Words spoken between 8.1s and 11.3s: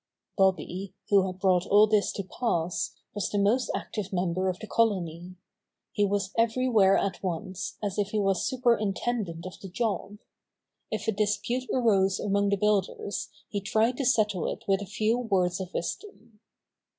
was su perintendent of the job. If a